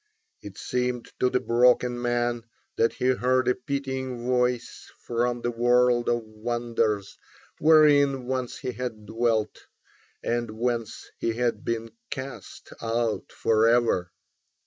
[0.41, 2.43] It seemed to the broken man
[2.75, 7.19] that he heard a pitying voice from the world of wonders,
[7.59, 9.59] wherein once he had dwelt,
[10.23, 14.11] and whence he had been cast out forever.